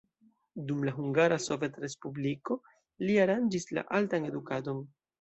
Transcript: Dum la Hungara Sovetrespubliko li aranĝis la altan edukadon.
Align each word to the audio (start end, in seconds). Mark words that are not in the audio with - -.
Dum 0.71 0.79
la 0.89 0.93
Hungara 0.95 1.37
Sovetrespubliko 1.43 2.59
li 3.07 3.23
aranĝis 3.29 3.73
la 3.81 3.89
altan 4.01 4.31
edukadon. 4.35 4.87